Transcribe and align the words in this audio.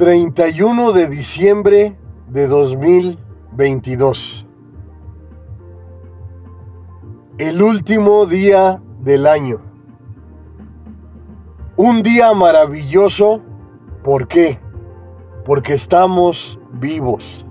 31 0.00 0.92
de 0.92 1.08
diciembre 1.08 1.94
de 2.26 2.48
2022. 2.48 4.46
El 7.36 7.60
último 7.60 8.24
día 8.24 8.80
del 9.00 9.26
año. 9.26 9.60
Un 11.76 12.02
día 12.02 12.32
maravilloso. 12.32 13.42
¿Por 14.02 14.26
qué? 14.26 14.58
Porque 15.44 15.74
estamos 15.74 16.58
vivos. 16.72 17.44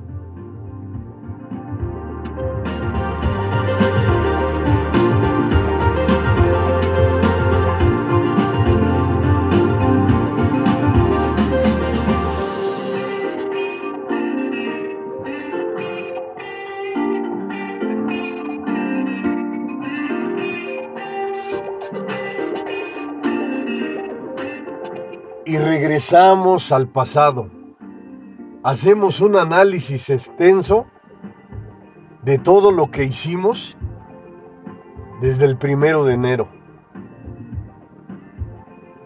Y 25.49 25.57
regresamos 25.57 26.71
al 26.71 26.87
pasado. 26.87 27.49
Hacemos 28.61 29.19
un 29.19 29.35
análisis 29.35 30.11
extenso 30.11 30.85
de 32.21 32.37
todo 32.37 32.71
lo 32.71 32.91
que 32.91 33.05
hicimos 33.05 33.75
desde 35.21 35.45
el 35.45 35.57
primero 35.57 36.05
de 36.05 36.13
enero. 36.13 36.47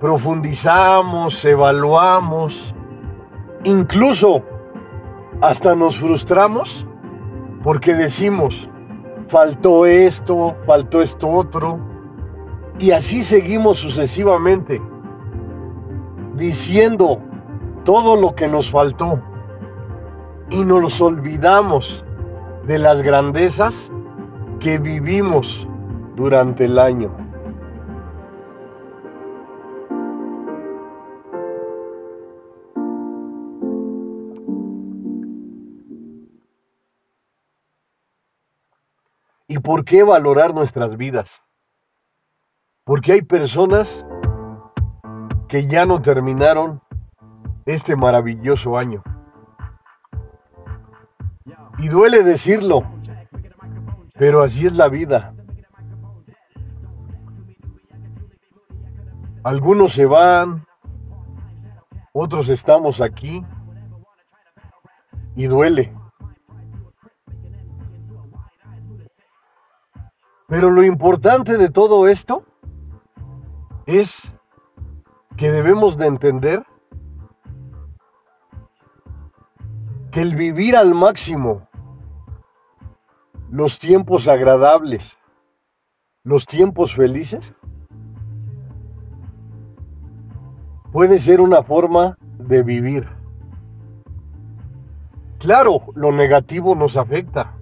Profundizamos, 0.01 1.45
evaluamos, 1.45 2.75
incluso 3.63 4.43
hasta 5.39 5.77
nos 5.77 5.95
frustramos 5.95 6.85
porque 7.63 7.93
decimos, 7.93 8.69
faltó 9.29 9.85
esto, 9.85 10.57
faltó 10.65 11.01
esto 11.01 11.29
otro, 11.29 11.79
y 12.79 12.91
así 12.91 13.23
seguimos 13.23 13.77
sucesivamente 13.77 14.81
diciendo 16.35 17.19
todo 17.83 18.15
lo 18.15 18.35
que 18.35 18.47
nos 18.47 18.69
faltó 18.69 19.21
y 20.49 20.63
nos 20.63 21.01
olvidamos 21.01 22.05
de 22.67 22.79
las 22.79 23.01
grandezas 23.01 23.91
que 24.59 24.77
vivimos 24.77 25.67
durante 26.15 26.65
el 26.65 26.79
año. 26.79 27.11
¿Y 39.47 39.59
por 39.59 39.85
qué 39.85 40.03
valorar 40.03 40.53
nuestras 40.53 40.97
vidas? 40.97 41.43
Porque 42.85 43.11
hay 43.11 43.21
personas 43.21 44.05
que 45.53 45.67
ya 45.67 45.85
no 45.85 46.01
terminaron 46.01 46.81
este 47.67 47.95
maravilloso 47.95 48.75
año. 48.75 49.03
Y 51.77 51.89
duele 51.89 52.23
decirlo, 52.23 52.81
pero 54.17 54.41
así 54.41 54.65
es 54.65 54.75
la 54.75 54.89
vida. 54.89 55.35
Algunos 59.43 59.93
se 59.93 60.07
van, 60.07 60.65
otros 62.13 62.49
estamos 62.49 62.99
aquí 62.99 63.45
y 65.35 65.45
duele. 65.45 65.95
Pero 70.47 70.71
lo 70.71 70.83
importante 70.83 71.57
de 71.59 71.69
todo 71.69 72.07
esto 72.07 72.43
es 73.85 74.35
que 75.43 75.51
debemos 75.51 75.97
de 75.97 76.07
entender 76.07 76.63
que 80.09 80.21
el 80.21 80.37
vivir 80.37 80.77
al 80.77 80.95
máximo 80.95 81.67
los 83.51 83.77
tiempos 83.77 84.29
agradables, 84.29 85.17
los 86.23 86.45
tiempos 86.45 86.95
felices, 86.95 87.53
puede 90.93 91.19
ser 91.19 91.41
una 91.41 91.61
forma 91.61 92.17
de 92.37 92.63
vivir. 92.63 93.09
Claro, 95.39 95.81
lo 95.93 96.13
negativo 96.13 96.73
nos 96.73 96.95
afecta. 96.95 97.53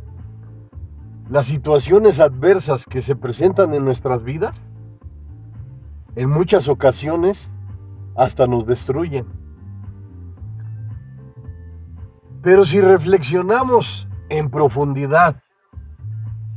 Las 1.32 1.48
situaciones 1.48 2.20
adversas 2.20 2.86
que 2.86 3.02
se 3.02 3.16
presentan 3.16 3.74
en 3.74 3.84
nuestras 3.84 4.24
vidas, 4.24 4.56
en 6.16 6.30
muchas 6.30 6.68
ocasiones, 6.68 7.51
hasta 8.16 8.48
nos 8.48 8.66
destruyen. 8.66 9.26
Pero 12.42 12.66
si 12.66 12.82
reflexionamos 12.82 14.08
en 14.30 14.50
profundidad 14.50 15.42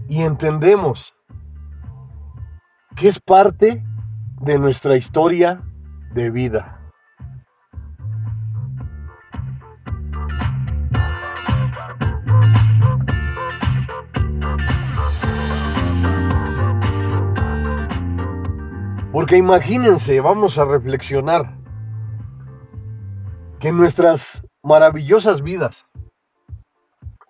y 0.08 0.22
entendemos 0.22 1.14
que 2.96 3.08
es 3.08 3.20
parte 3.20 3.84
de 4.40 4.58
nuestra 4.58 4.96
historia 4.96 5.62
de 6.14 6.30
vida. 6.30 6.73
Porque 19.24 19.38
imagínense, 19.38 20.20
vamos 20.20 20.58
a 20.58 20.66
reflexionar, 20.66 21.56
que 23.58 23.72
nuestras 23.72 24.46
maravillosas 24.62 25.40
vidas 25.40 25.86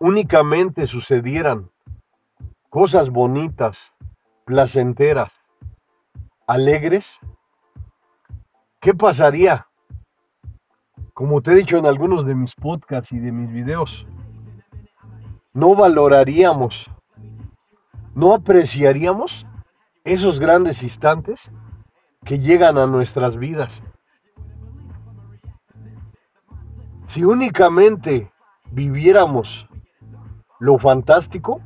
únicamente 0.00 0.88
sucedieran 0.88 1.70
cosas 2.68 3.10
bonitas, 3.10 3.94
placenteras, 4.44 5.40
alegres, 6.48 7.20
¿qué 8.80 8.92
pasaría? 8.92 9.68
Como 11.12 11.42
te 11.42 11.52
he 11.52 11.54
dicho 11.54 11.78
en 11.78 11.86
algunos 11.86 12.26
de 12.26 12.34
mis 12.34 12.56
podcasts 12.56 13.12
y 13.12 13.20
de 13.20 13.30
mis 13.30 13.52
videos, 13.52 14.04
no 15.52 15.76
valoraríamos, 15.76 16.90
no 18.16 18.34
apreciaríamos 18.34 19.46
esos 20.02 20.40
grandes 20.40 20.82
instantes 20.82 21.52
que 22.24 22.38
llegan 22.38 22.78
a 22.78 22.86
nuestras 22.86 23.36
vidas. 23.36 23.82
Si 27.06 27.22
únicamente 27.22 28.32
viviéramos 28.70 29.68
lo 30.58 30.78
fantástico, 30.78 31.60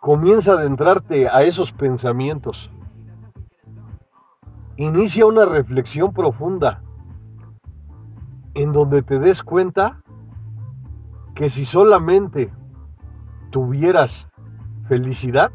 comienza 0.00 0.52
a 0.52 0.58
adentrarte 0.58 1.28
a 1.28 1.42
esos 1.42 1.72
pensamientos. 1.72 2.70
Inicia 4.76 5.26
una 5.26 5.44
reflexión 5.44 6.12
profunda 6.12 6.82
en 8.54 8.72
donde 8.72 9.02
te 9.02 9.18
des 9.18 9.42
cuenta 9.42 10.02
que 11.34 11.48
si 11.48 11.64
solamente 11.64 12.52
tuvieras 13.50 14.28
felicidad, 14.88 15.52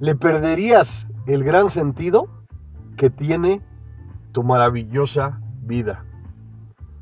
le 0.00 0.16
perderías 0.16 1.06
el 1.26 1.44
gran 1.44 1.70
sentido 1.70 2.28
que 2.96 3.10
tiene 3.10 3.62
tu 4.32 4.42
maravillosa 4.42 5.40
vida. 5.62 6.04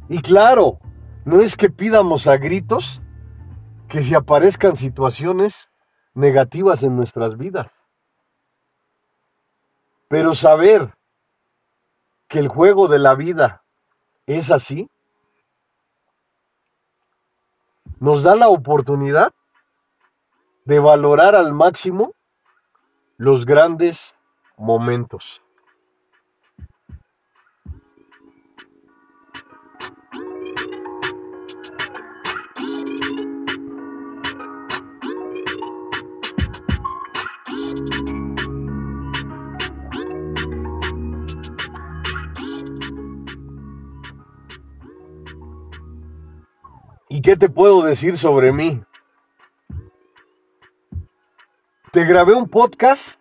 Y 0.09 0.21
claro, 0.21 0.81
no 1.25 1.41
es 1.41 1.57
que 1.57 1.71
pidamos 1.71 2.27
a 2.27 2.37
gritos 2.37 3.01
que 3.89 4.03
se 4.03 4.17
aparezcan 4.17 4.77
situaciones 4.77 5.69
negativas 6.15 6.83
en 6.83 6.97
nuestras 6.97 7.39
vidas. 7.39 7.69
Pero 10.09 10.35
saber 10.35 10.95
que 12.27 12.41
el 12.41 12.49
juego 12.49 12.89
de 12.89 12.99
la 12.99 13.15
vida 13.15 13.63
es 14.27 14.51
así, 14.51 14.91
nos 18.01 18.23
da 18.23 18.35
la 18.35 18.49
oportunidad 18.49 19.33
de 20.65 20.79
valorar 20.79 21.35
al 21.35 21.53
máximo 21.53 22.13
los 23.21 23.45
grandes 23.45 24.15
momentos. 24.57 25.43
¿Y 47.09 47.21
qué 47.21 47.37
te 47.37 47.49
puedo 47.49 47.83
decir 47.83 48.17
sobre 48.17 48.53
mí? 48.53 48.81
Te 51.99 52.05
grabé 52.05 52.33
un 52.33 52.49
podcast 52.49 53.21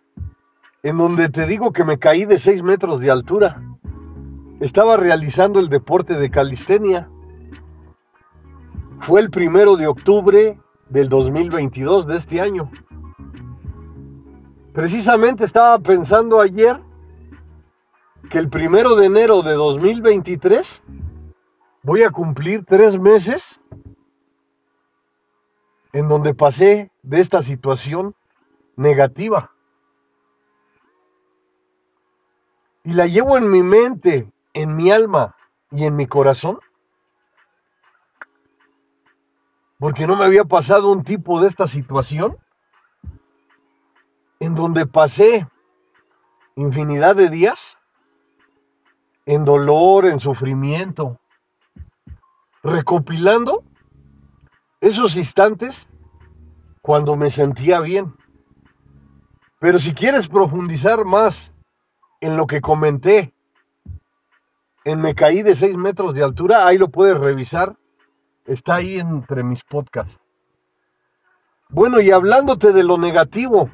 en 0.84 0.98
donde 0.98 1.28
te 1.28 1.46
digo 1.46 1.72
que 1.72 1.82
me 1.82 1.98
caí 1.98 2.26
de 2.26 2.38
6 2.38 2.62
metros 2.62 3.00
de 3.00 3.10
altura. 3.10 3.60
Estaba 4.60 4.96
realizando 4.96 5.58
el 5.58 5.68
deporte 5.68 6.14
de 6.14 6.30
calistenia. 6.30 7.10
Fue 9.00 9.20
el 9.20 9.30
primero 9.30 9.76
de 9.76 9.88
octubre 9.88 10.60
del 10.90 11.08
2022 11.08 12.06
de 12.06 12.18
este 12.18 12.40
año. 12.40 12.70
Precisamente 14.72 15.44
estaba 15.44 15.80
pensando 15.80 16.40
ayer 16.40 16.80
que 18.30 18.38
el 18.38 18.48
primero 18.48 18.94
de 18.94 19.06
enero 19.06 19.42
de 19.42 19.54
2023 19.54 20.84
voy 21.82 22.04
a 22.04 22.10
cumplir 22.10 22.64
tres 22.64 22.96
meses 22.96 23.60
en 25.92 26.06
donde 26.06 26.32
pasé 26.32 26.92
de 27.02 27.20
esta 27.20 27.42
situación 27.42 28.14
negativa. 28.78 29.50
Y 32.84 32.94
la 32.94 33.06
llevo 33.06 33.36
en 33.36 33.50
mi 33.50 33.62
mente, 33.62 34.32
en 34.54 34.76
mi 34.76 34.90
alma 34.90 35.36
y 35.70 35.84
en 35.84 35.96
mi 35.96 36.06
corazón. 36.06 36.58
Porque 39.78 40.06
no 40.06 40.16
me 40.16 40.24
había 40.24 40.44
pasado 40.44 40.90
un 40.90 41.02
tipo 41.02 41.40
de 41.40 41.48
esta 41.48 41.66
situación 41.66 42.38
en 44.40 44.54
donde 44.54 44.86
pasé 44.86 45.46
infinidad 46.54 47.16
de 47.16 47.28
días 47.28 47.78
en 49.26 49.44
dolor, 49.44 50.06
en 50.06 50.20
sufrimiento, 50.20 51.20
recopilando 52.62 53.64
esos 54.80 55.16
instantes 55.16 55.88
cuando 56.80 57.16
me 57.16 57.28
sentía 57.30 57.80
bien. 57.80 58.14
Pero 59.58 59.78
si 59.78 59.92
quieres 59.92 60.28
profundizar 60.28 61.04
más 61.04 61.52
en 62.20 62.36
lo 62.36 62.46
que 62.46 62.60
comenté, 62.60 63.34
en 64.84 65.00
Me 65.00 65.14
caí 65.14 65.42
de 65.42 65.54
6 65.54 65.76
metros 65.76 66.14
de 66.14 66.22
altura, 66.22 66.66
ahí 66.66 66.78
lo 66.78 66.88
puedes 66.88 67.18
revisar. 67.18 67.76
Está 68.46 68.76
ahí 68.76 68.98
entre 68.98 69.42
mis 69.42 69.62
podcasts. 69.62 70.18
Bueno, 71.68 72.00
y 72.00 72.10
hablándote 72.10 72.72
de 72.72 72.82
lo 72.82 72.96
negativo, 72.96 73.70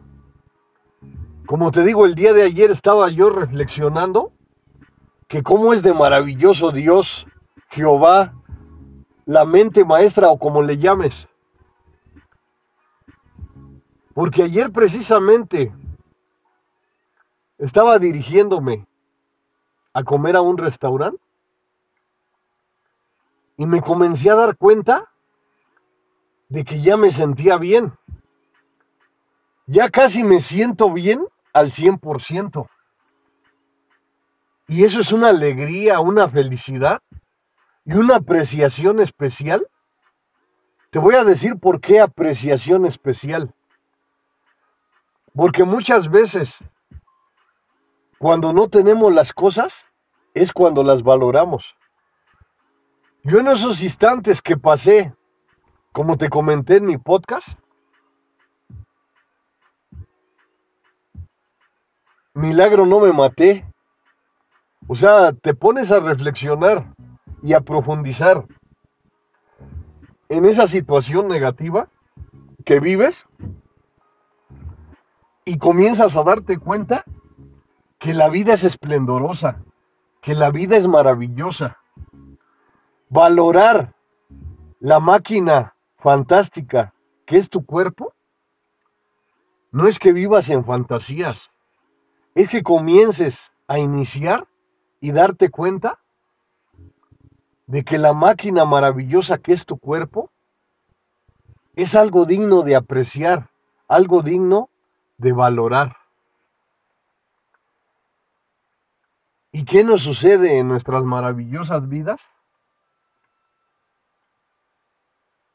como 1.46 1.70
te 1.70 1.84
digo, 1.84 2.06
el 2.06 2.16
día 2.16 2.32
de 2.32 2.42
ayer 2.42 2.70
estaba 2.72 3.08
yo 3.10 3.30
reflexionando 3.30 4.32
que 5.28 5.42
cómo 5.42 5.72
es 5.72 5.82
de 5.82 5.94
maravilloso 5.94 6.72
Dios, 6.72 7.28
Jehová, 7.68 8.34
la 9.26 9.44
mente 9.44 9.84
maestra 9.84 10.28
o 10.28 10.38
como 10.38 10.62
le 10.62 10.78
llames. 10.78 11.28
Porque 14.14 14.44
ayer 14.44 14.70
precisamente 14.70 15.72
estaba 17.58 17.98
dirigiéndome 17.98 18.86
a 19.92 20.04
comer 20.04 20.36
a 20.36 20.40
un 20.40 20.56
restaurante 20.56 21.20
y 23.56 23.66
me 23.66 23.80
comencé 23.80 24.30
a 24.30 24.36
dar 24.36 24.56
cuenta 24.56 25.10
de 26.48 26.64
que 26.64 26.80
ya 26.80 26.96
me 26.96 27.10
sentía 27.10 27.56
bien. 27.58 27.92
Ya 29.66 29.90
casi 29.90 30.22
me 30.22 30.40
siento 30.40 30.92
bien 30.92 31.26
al 31.52 31.72
100%. 31.72 32.68
Y 34.68 34.84
eso 34.84 35.00
es 35.00 35.12
una 35.12 35.28
alegría, 35.28 36.00
una 36.00 36.28
felicidad 36.28 37.00
y 37.84 37.94
una 37.94 38.16
apreciación 38.16 39.00
especial. 39.00 39.66
Te 40.90 40.98
voy 40.98 41.16
a 41.16 41.24
decir 41.24 41.58
por 41.58 41.80
qué 41.80 42.00
apreciación 42.00 42.86
especial. 42.86 43.52
Porque 45.34 45.64
muchas 45.64 46.08
veces, 46.08 46.62
cuando 48.18 48.52
no 48.52 48.68
tenemos 48.68 49.12
las 49.12 49.32
cosas, 49.32 49.84
es 50.32 50.52
cuando 50.52 50.84
las 50.84 51.02
valoramos. 51.02 51.76
Yo 53.24 53.40
en 53.40 53.48
esos 53.48 53.82
instantes 53.82 54.40
que 54.40 54.56
pasé, 54.56 55.12
como 55.92 56.16
te 56.16 56.28
comenté 56.28 56.76
en 56.76 56.86
mi 56.86 56.98
podcast, 56.98 57.58
milagro 62.34 62.86
no 62.86 63.00
me 63.00 63.12
maté. 63.12 63.66
O 64.86 64.94
sea, 64.94 65.32
te 65.32 65.54
pones 65.54 65.90
a 65.90 65.98
reflexionar 65.98 66.94
y 67.42 67.54
a 67.54 67.60
profundizar 67.60 68.44
en 70.28 70.44
esa 70.44 70.66
situación 70.66 71.26
negativa 71.26 71.88
que 72.64 72.78
vives 72.80 73.26
y 75.44 75.58
comienzas 75.58 76.16
a 76.16 76.22
darte 76.22 76.58
cuenta 76.58 77.04
que 77.98 78.14
la 78.14 78.28
vida 78.28 78.54
es 78.54 78.64
esplendorosa, 78.64 79.62
que 80.20 80.34
la 80.34 80.50
vida 80.50 80.76
es 80.76 80.88
maravillosa. 80.88 81.78
Valorar 83.08 83.94
la 84.80 85.00
máquina 85.00 85.74
fantástica 85.96 86.94
que 87.26 87.38
es 87.38 87.48
tu 87.48 87.64
cuerpo, 87.64 88.14
no 89.70 89.86
es 89.86 89.98
que 89.98 90.12
vivas 90.12 90.48
en 90.50 90.64
fantasías, 90.64 91.50
es 92.34 92.48
que 92.48 92.62
comiences 92.62 93.52
a 93.66 93.78
iniciar 93.78 94.46
y 95.00 95.12
darte 95.12 95.50
cuenta 95.50 96.00
de 97.66 97.84
que 97.84 97.98
la 97.98 98.12
máquina 98.12 98.64
maravillosa 98.64 99.38
que 99.38 99.52
es 99.52 99.64
tu 99.64 99.78
cuerpo 99.78 100.30
es 101.76 101.94
algo 101.94 102.24
digno 102.24 102.62
de 102.62 102.76
apreciar, 102.76 103.50
algo 103.88 104.22
digno 104.22 104.68
de 105.16 105.32
valorar. 105.32 105.96
¿Y 109.52 109.64
qué 109.64 109.84
nos 109.84 110.02
sucede 110.02 110.58
en 110.58 110.68
nuestras 110.68 111.04
maravillosas 111.04 111.88
vidas? 111.88 112.28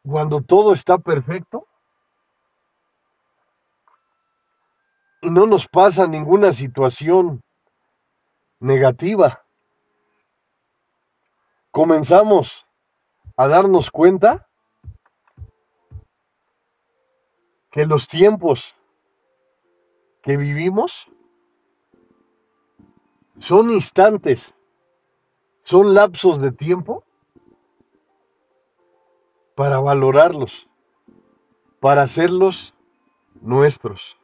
Cuando 0.03 0.41
todo 0.41 0.73
está 0.73 0.97
perfecto 0.97 1.67
y 5.21 5.29
no 5.29 5.45
nos 5.45 5.67
pasa 5.67 6.07
ninguna 6.07 6.53
situación 6.53 7.41
negativa. 8.59 9.43
Comenzamos 11.71 12.65
a 13.35 13.47
darnos 13.47 13.91
cuenta 13.91 14.47
que 17.69 17.85
los 17.85 18.07
tiempos 18.07 18.75
que 20.29 20.37
vivimos 20.37 21.09
son 23.39 23.71
instantes, 23.71 24.53
son 25.63 25.95
lapsos 25.95 26.39
de 26.39 26.51
tiempo 26.51 27.03
para 29.55 29.79
valorarlos, 29.79 30.69
para 31.79 32.03
hacerlos 32.03 32.75
nuestros. 33.41 34.19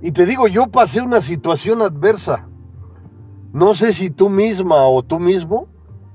Y 0.00 0.10
te 0.10 0.24
digo, 0.24 0.48
yo 0.48 0.68
pasé 0.68 1.02
una 1.02 1.20
situación 1.20 1.82
adversa. 1.82 2.48
No 3.52 3.74
sé 3.74 3.92
si 3.92 4.08
tú 4.08 4.30
misma 4.30 4.88
o 4.88 5.02
tú 5.02 5.20
mismo 5.20 5.68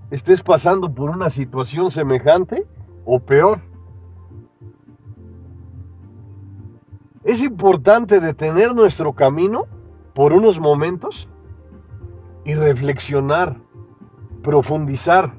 estés 0.10 0.42
pasando 0.42 0.92
por 0.92 1.12
una 1.12 1.30
situación 1.30 1.92
semejante 1.92 2.66
o 3.06 3.20
peor. 3.20 3.69
Es 7.30 7.44
importante 7.44 8.20
detener 8.20 8.74
nuestro 8.74 9.14
camino 9.14 9.68
por 10.16 10.34
unos 10.34 10.60
momentos 10.60 11.30
y 12.44 12.56
reflexionar, 12.56 13.62
profundizar, 14.42 15.36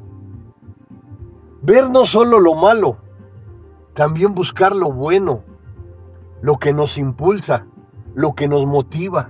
ver 1.63 1.91
no 1.91 2.07
solo 2.07 2.39
lo 2.39 2.55
malo, 2.55 2.99
también 3.93 4.37
buscar 4.37 4.77
lo 4.77 4.93
bueno, 4.93 5.43
lo 6.43 6.59
que 6.59 6.73
nos 6.73 6.97
impulsa, 6.97 7.67
lo 8.15 8.37
que 8.37 8.47
nos 8.47 8.67
motiva, 8.67 9.29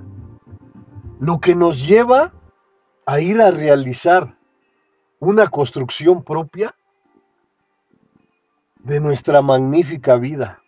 lo 1.18 1.40
que 1.40 1.54
nos 1.54 1.86
lleva 1.86 2.34
a 3.06 3.20
ir 3.20 3.40
a 3.40 3.50
realizar 3.50 4.36
una 5.18 5.46
construcción 5.46 6.22
propia 6.22 6.74
de 8.80 9.00
nuestra 9.00 9.40
magnífica 9.40 10.16
vida. 10.16 10.60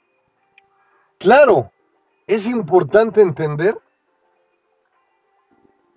Claro, 1.18 1.71
es 2.34 2.46
importante 2.46 3.20
entender 3.20 3.78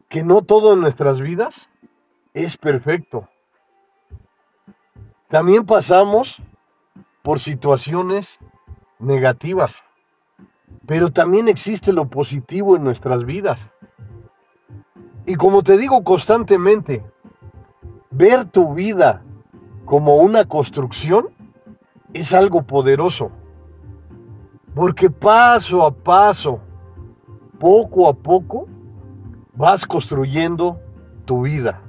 que 0.10 0.22
no 0.24 0.42
todo 0.42 0.74
en 0.74 0.82
nuestras 0.82 1.22
vidas 1.22 1.70
es 2.34 2.58
perfecto. 2.58 3.30
También 5.30 5.66
pasamos 5.66 6.42
por 7.22 7.40
situaciones 7.40 8.40
negativas. 9.00 9.84
Pero 10.86 11.12
también 11.12 11.48
existe 11.48 11.94
lo 11.94 12.10
positivo 12.10 12.76
en 12.76 12.84
nuestras 12.84 13.26
vidas. 13.26 13.70
Y 15.26 15.36
como 15.36 15.64
te 15.64 15.78
digo 15.78 16.04
constantemente, 16.04 17.04
ver 18.12 18.44
tu 18.44 18.74
vida 18.74 19.24
como 19.86 20.18
una 20.18 20.46
construcción 20.46 21.30
es 22.14 22.34
algo 22.34 22.64
poderoso. 22.64 23.32
Porque 24.76 25.10
paso 25.10 25.86
a 25.86 25.90
paso, 25.90 26.60
poco 27.58 28.10
a 28.10 28.14
poco, 28.14 28.68
vas 29.54 29.86
construyendo 29.86 30.78
tu 31.24 31.44
vida. 31.44 31.82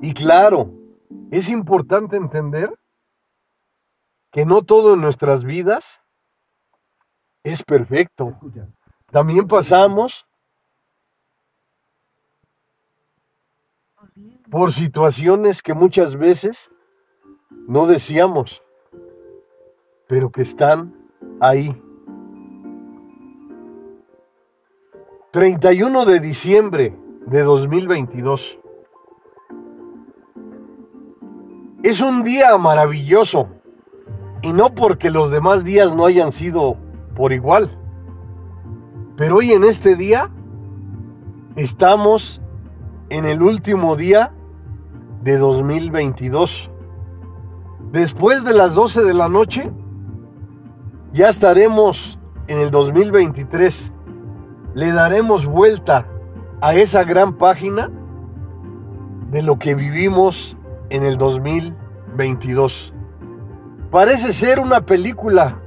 Y 0.00 0.14
claro, 0.14 0.72
es 1.30 1.50
importante 1.50 2.16
entender 2.16 2.72
que 4.32 4.46
no 4.46 4.62
todo 4.62 4.94
en 4.94 5.02
nuestras 5.02 5.44
vidas 5.44 6.00
es 7.42 7.62
perfecto. 7.62 8.38
También 9.10 9.48
pasamos 9.48 10.26
por 14.50 14.72
situaciones 14.72 15.62
que 15.62 15.72
muchas 15.72 16.16
veces 16.16 16.70
no 17.66 17.86
deseamos, 17.86 18.62
pero 20.08 20.30
que 20.30 20.42
están 20.42 20.94
ahí. 21.40 21.82
31 25.30 26.04
de 26.04 26.20
diciembre 26.20 26.98
de 27.26 27.42
2022. 27.42 28.58
Es 31.82 32.00
un 32.00 32.24
día 32.24 32.58
maravilloso 32.58 33.48
y 34.42 34.52
no 34.52 34.74
porque 34.74 35.10
los 35.10 35.30
demás 35.30 35.64
días 35.64 35.94
no 35.94 36.04
hayan 36.04 36.32
sido 36.32 36.76
por 37.14 37.32
igual. 37.32 37.77
Pero 39.18 39.38
hoy 39.38 39.50
en 39.50 39.64
este 39.64 39.96
día 39.96 40.30
estamos 41.56 42.40
en 43.10 43.24
el 43.24 43.42
último 43.42 43.96
día 43.96 44.32
de 45.24 45.36
2022. 45.38 46.70
Después 47.90 48.44
de 48.44 48.54
las 48.54 48.76
12 48.76 49.02
de 49.02 49.14
la 49.14 49.28
noche, 49.28 49.72
ya 51.12 51.30
estaremos 51.30 52.20
en 52.46 52.58
el 52.58 52.70
2023. 52.70 53.92
Le 54.74 54.92
daremos 54.92 55.46
vuelta 55.46 56.06
a 56.60 56.76
esa 56.76 57.02
gran 57.02 57.36
página 57.38 57.90
de 59.32 59.42
lo 59.42 59.58
que 59.58 59.74
vivimos 59.74 60.56
en 60.90 61.02
el 61.02 61.18
2022. 61.18 62.94
Parece 63.90 64.32
ser 64.32 64.60
una 64.60 64.82
película 64.82 65.60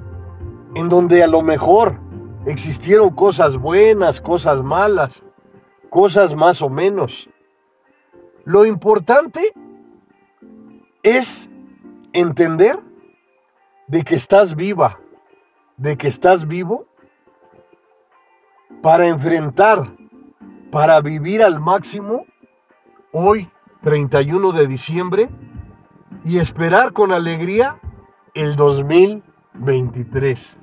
en 0.74 0.88
donde 0.88 1.22
a 1.22 1.28
lo 1.28 1.42
mejor 1.42 2.00
existieron 2.46 3.10
cosas 3.12 3.58
buenas, 3.58 4.22
cosas 4.22 4.62
malas, 4.62 5.24
cosas 5.90 6.36
más 6.36 6.62
o 6.62 6.70
menos. 6.70 7.30
Lo 8.44 8.66
importante 8.66 9.54
es 11.04 11.50
entender 12.14 12.80
de 13.88 14.04
que 14.04 14.16
estás 14.16 14.56
viva, 14.56 15.00
de 15.78 15.98
que 15.98 16.08
estás 16.08 16.48
vivo 16.48 16.86
para 18.82 19.08
enfrentar, 19.08 19.96
para 20.72 21.00
vivir 21.02 21.44
al 21.44 21.60
máximo 21.60 22.26
hoy, 23.12 23.52
31 23.84 24.54
de 24.54 24.68
diciembre, 24.68 25.30
y 26.24 26.40
esperar 26.40 26.94
con 26.94 27.12
alegría 27.12 27.80
el 28.34 28.56
2023. 28.56 30.58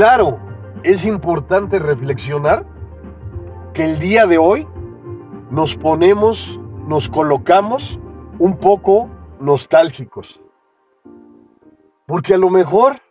Claro, 0.00 0.38
es 0.82 1.04
importante 1.04 1.78
reflexionar 1.78 2.64
que 3.74 3.84
el 3.84 3.98
día 3.98 4.24
de 4.24 4.38
hoy 4.38 4.66
nos 5.50 5.76
ponemos 5.76 6.58
nos 6.86 7.10
colocamos 7.10 8.00
un 8.38 8.56
poco 8.56 9.10
nostálgicos. 9.40 10.40
Porque 12.06 12.32
a 12.32 12.38
lo 12.38 12.48
mejor 12.48 13.02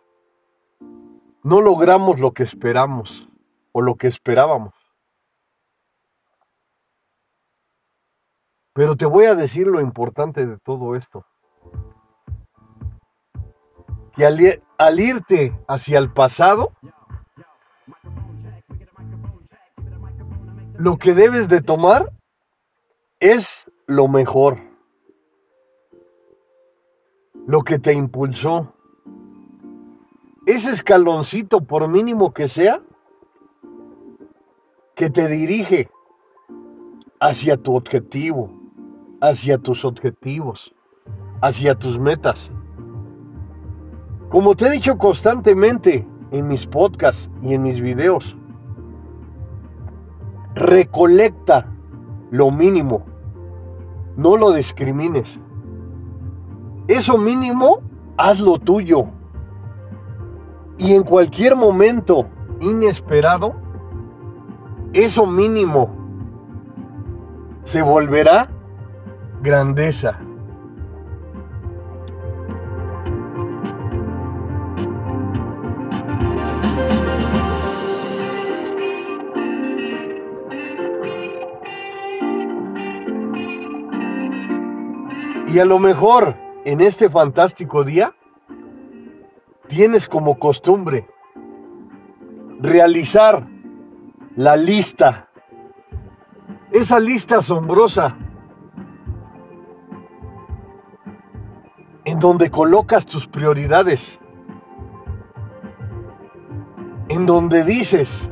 no 1.44 1.60
logramos 1.60 2.18
lo 2.18 2.32
que 2.32 2.42
esperamos 2.42 3.28
o 3.70 3.82
lo 3.82 3.94
que 3.94 4.08
esperábamos. 4.08 4.74
Pero 8.72 8.96
te 8.96 9.06
voy 9.06 9.26
a 9.26 9.36
decir 9.36 9.68
lo 9.68 9.80
importante 9.80 10.44
de 10.44 10.58
todo 10.58 10.96
esto. 10.96 11.24
Que 14.16 14.26
al, 14.26 14.38
al 14.80 14.98
irte 14.98 15.54
hacia 15.68 15.98
el 15.98 16.10
pasado, 16.10 16.72
lo 20.78 20.96
que 20.96 21.12
debes 21.12 21.48
de 21.48 21.60
tomar 21.60 22.10
es 23.20 23.70
lo 23.86 24.08
mejor, 24.08 24.58
lo 27.46 27.60
que 27.60 27.78
te 27.78 27.92
impulsó. 27.92 28.74
Ese 30.46 30.70
escaloncito, 30.70 31.60
por 31.60 31.86
mínimo 31.86 32.32
que 32.32 32.48
sea, 32.48 32.80
que 34.94 35.10
te 35.10 35.28
dirige 35.28 35.90
hacia 37.20 37.58
tu 37.58 37.76
objetivo, 37.76 38.50
hacia 39.20 39.58
tus 39.58 39.84
objetivos, 39.84 40.74
hacia 41.42 41.74
tus 41.74 41.98
metas. 41.98 42.50
Como 44.30 44.54
te 44.54 44.66
he 44.66 44.70
dicho 44.70 44.96
constantemente 44.96 46.06
en 46.32 46.48
mis 46.48 46.66
podcasts 46.66 47.30
y 47.42 47.54
en 47.54 47.62
mis 47.62 47.80
videos, 47.80 48.36
recolecta 50.54 51.66
lo 52.30 52.50
mínimo 52.50 53.04
no 54.20 54.36
lo 54.36 54.52
discrimines. 54.52 55.40
Eso 56.88 57.16
mínimo, 57.16 57.80
hazlo 58.18 58.58
tuyo. 58.58 59.06
Y 60.76 60.94
en 60.94 61.02
cualquier 61.02 61.56
momento 61.56 62.26
inesperado, 62.60 63.54
eso 64.92 65.26
mínimo 65.26 65.90
se 67.64 67.80
volverá 67.80 68.48
grandeza. 69.42 70.18
Y 85.52 85.58
a 85.58 85.64
lo 85.64 85.80
mejor 85.80 86.36
en 86.64 86.80
este 86.80 87.10
fantástico 87.10 87.82
día 87.82 88.14
tienes 89.66 90.06
como 90.06 90.38
costumbre 90.38 91.08
realizar 92.60 93.48
la 94.36 94.56
lista, 94.56 95.28
esa 96.70 97.00
lista 97.00 97.38
asombrosa, 97.38 98.16
en 102.04 102.20
donde 102.20 102.48
colocas 102.48 103.04
tus 103.04 103.26
prioridades, 103.26 104.20
en 107.08 107.26
donde 107.26 107.64
dices, 107.64 108.30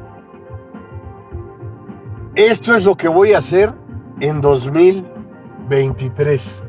esto 2.36 2.76
es 2.76 2.84
lo 2.84 2.96
que 2.96 3.08
voy 3.08 3.32
a 3.32 3.38
hacer 3.38 3.74
en 4.20 4.40
2023. 4.40 6.67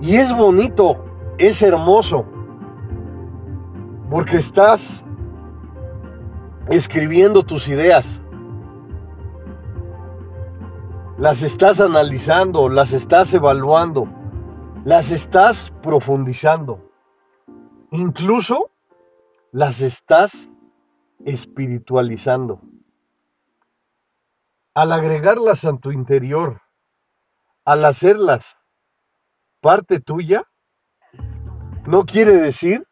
Y 0.00 0.16
es 0.16 0.36
bonito, 0.36 1.04
es 1.38 1.62
hermoso, 1.62 2.26
porque 4.10 4.36
estás 4.36 5.04
escribiendo 6.68 7.42
tus 7.44 7.68
ideas, 7.68 8.22
las 11.18 11.42
estás 11.42 11.80
analizando, 11.80 12.68
las 12.68 12.92
estás 12.92 13.32
evaluando, 13.34 14.08
las 14.84 15.10
estás 15.10 15.72
profundizando, 15.82 16.90
incluso 17.90 18.70
las 19.52 19.80
estás 19.80 20.50
espiritualizando. 21.24 22.60
al 24.76 24.92
agregarlas 24.92 25.64
a 25.64 25.74
tu 25.78 25.90
interior, 25.90 26.60
al 27.64 27.82
hacerlas 27.86 28.58
parte 29.60 30.00
tuya, 30.00 30.44
no 31.86 32.04
quiere 32.04 32.32
decir 32.32 32.86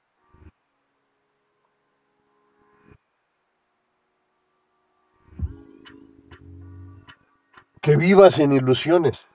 que 7.81 7.97
vivas 7.97 8.39
en 8.39 8.53
ilusiones. 8.53 9.27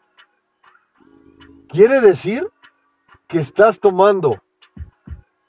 Quiere 1.69 2.01
decir 2.01 2.49
que 3.27 3.39
estás 3.39 3.79
tomando 3.79 4.41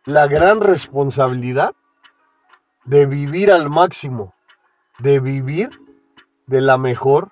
la 0.04 0.26
gran 0.26 0.60
responsabilidad 0.60 1.74
de 2.84 3.06
vivir 3.06 3.50
al 3.52 3.70
máximo, 3.70 4.34
de 4.98 5.18
vivir 5.18 5.70
de 6.46 6.60
la 6.60 6.76
mejor 6.76 7.30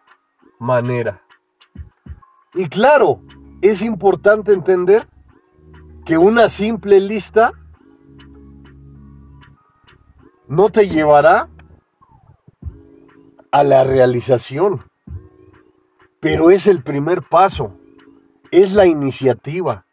manera. 0.59 1.23
Y 2.55 2.69
claro, 2.69 3.21
es 3.60 3.82
importante 3.82 4.52
entender 4.52 5.08
que 6.04 6.16
una 6.16 6.48
simple 6.48 7.00
lista 7.00 7.52
no 10.46 10.70
te 10.70 10.88
llevará 10.88 11.48
a 13.50 13.64
la 13.64 13.84
realización, 13.84 14.84
pero 16.20 16.50
es 16.50 16.66
el 16.66 16.82
primer 16.82 17.22
paso, 17.22 17.72
es 18.50 18.72
la 18.72 18.86
iniciativa, 18.86 19.84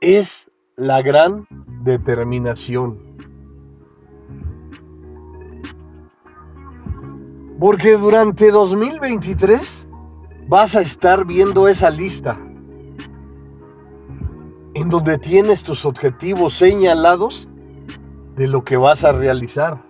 es 0.00 0.50
la 0.76 1.02
gran 1.02 1.46
determinación. 1.84 2.98
Porque 7.60 7.96
durante 7.96 8.50
2023 8.50 9.88
vas 10.48 10.74
a 10.74 10.80
estar 10.80 11.24
viendo 11.24 11.68
esa 11.68 11.90
lista 11.90 12.40
en 14.74 14.88
donde 14.88 15.18
tienes 15.18 15.62
tus 15.62 15.84
objetivos 15.84 16.54
señalados 16.54 17.48
de 18.36 18.48
lo 18.48 18.64
que 18.64 18.76
vas 18.76 19.04
a 19.04 19.12
realizar. 19.12 19.82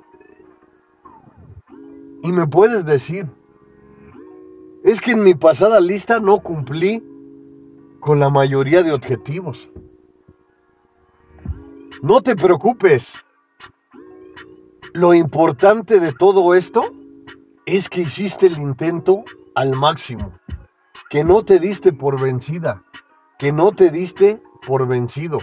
Y 2.23 2.33
me 2.33 2.47
puedes 2.47 2.85
decir, 2.85 3.29
es 4.85 5.01
que 5.01 5.13
en 5.13 5.23
mi 5.23 5.35
pasada 5.35 5.81
lista 5.81 6.21
no 6.21 6.39
cumplí 6.39 7.03
con 8.01 8.19
la 8.19 8.31
mayoría 8.31 8.83
de 8.83 8.93
objetivos. 8.93 9.69
No 12.03 12.21
te 12.21 12.35
preocupes. 12.35 13.25
Lo 14.93 15.15
importante 15.15 16.01
de 16.01 16.13
todo 16.13 16.55
esto 16.55 16.83
es 17.65 17.89
que 17.89 18.03
hiciste 18.03 18.47
el 18.47 18.59
intento 18.59 19.25
al 19.55 19.75
máximo, 19.77 20.33
que 21.11 21.23
no 21.23 21.45
te 21.45 21.59
diste 21.59 21.93
por 21.93 22.21
vencida, 22.21 22.83
que 23.39 23.53
no 23.53 23.73
te 23.73 23.91
diste 23.91 24.43
por 24.67 24.87
vencido, 24.87 25.39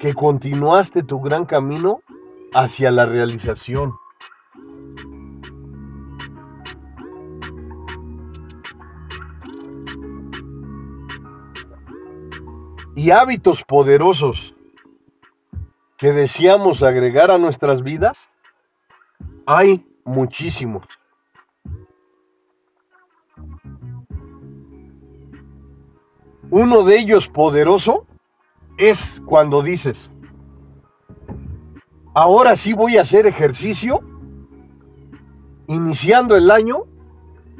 que 0.00 0.14
continuaste 0.14 1.02
tu 1.02 1.20
gran 1.20 1.44
camino 1.44 2.02
hacia 2.54 2.90
la 2.90 3.06
realización. 3.06 3.94
Y 12.94 13.10
hábitos 13.12 13.62
poderosos 13.64 14.54
que 15.96 16.12
deseamos 16.12 16.82
agregar 16.82 17.30
a 17.30 17.38
nuestras 17.38 17.82
vidas, 17.82 18.30
hay 19.46 19.86
muchísimos. 20.04 20.97
Uno 26.50 26.82
de 26.82 26.98
ellos 26.98 27.28
poderoso 27.28 28.06
es 28.78 29.20
cuando 29.26 29.60
dices, 29.60 30.10
ahora 32.14 32.56
sí 32.56 32.72
voy 32.72 32.96
a 32.96 33.02
hacer 33.02 33.26
ejercicio, 33.26 34.00
iniciando 35.66 36.36
el 36.36 36.50
año, 36.50 36.84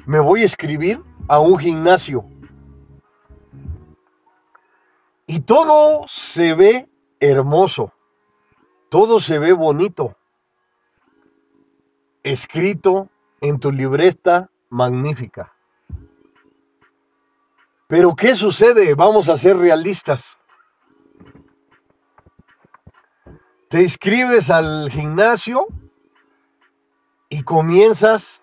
me 0.06 0.20
voy 0.20 0.42
a 0.42 0.46
escribir 0.46 1.02
a 1.28 1.38
un 1.38 1.58
gimnasio. 1.58 2.24
Y 5.26 5.40
todo 5.40 6.06
se 6.08 6.54
ve 6.54 6.88
hermoso, 7.20 7.92
todo 8.88 9.20
se 9.20 9.38
ve 9.38 9.52
bonito, 9.52 10.16
escrito 12.22 13.10
en 13.42 13.60
tu 13.60 13.70
libreta 13.70 14.50
magnífica. 14.70 15.57
Pero 17.88 18.14
¿qué 18.14 18.34
sucede? 18.34 18.94
Vamos 18.94 19.30
a 19.30 19.38
ser 19.38 19.56
realistas. 19.56 20.38
Te 23.70 23.80
inscribes 23.82 24.50
al 24.50 24.90
gimnasio 24.90 25.66
y 27.30 27.42
comienzas 27.42 28.42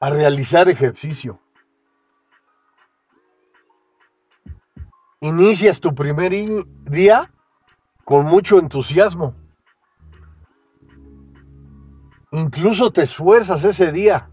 a 0.00 0.08
realizar 0.08 0.70
ejercicio. 0.70 1.38
Inicias 5.20 5.78
tu 5.78 5.94
primer 5.94 6.32
día 6.84 7.30
con 8.04 8.24
mucho 8.24 8.58
entusiasmo. 8.58 9.34
Incluso 12.30 12.90
te 12.90 13.02
esfuerzas 13.02 13.62
ese 13.64 13.92
día. 13.92 14.30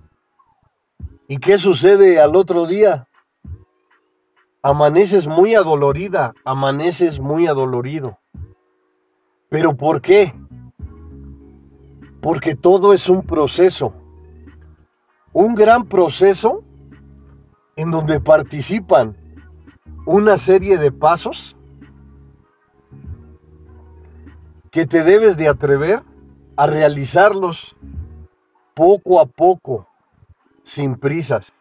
¿Y 1.27 1.37
qué 1.39 1.57
sucede 1.57 2.21
al 2.21 2.37
otro 2.37 2.65
día? 2.65 3.08
Amaneces 4.61 5.27
muy 5.27 5.55
adolorida, 5.55 6.33
amaneces 6.43 7.19
muy 7.19 7.47
adolorido. 7.47 8.19
¿Pero 9.49 9.75
por 9.75 10.01
qué? 10.01 10.33
Porque 12.21 12.55
todo 12.55 12.93
es 12.93 13.07
un 13.07 13.23
proceso. 13.23 13.93
Un 15.31 15.55
gran 15.55 15.85
proceso 15.85 16.63
en 17.75 17.91
donde 17.91 18.19
participan 18.19 19.15
una 20.05 20.37
serie 20.37 20.77
de 20.77 20.91
pasos 20.91 21.55
que 24.71 24.85
te 24.85 25.03
debes 25.03 25.37
de 25.37 25.47
atrever 25.47 26.03
a 26.55 26.67
realizarlos 26.67 27.75
poco 28.73 29.19
a 29.19 29.25
poco, 29.25 29.87
sin 30.63 30.95
prisas. 30.95 31.53